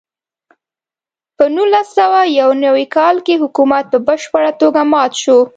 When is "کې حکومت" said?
3.25-3.85